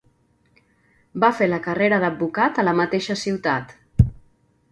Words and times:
Va 1.23 1.29
fer 1.41 1.49
la 1.51 1.59
carrera 1.67 1.99
d'advocat 2.03 2.61
a 2.63 2.65
la 2.69 2.75
mateixa 2.81 3.17
ciutat. 3.27 3.75